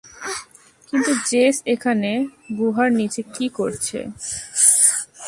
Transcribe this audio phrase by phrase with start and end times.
[0.89, 2.11] কিন্তু জেস এখানে
[2.57, 3.99] গুহার নিচে কি করছে?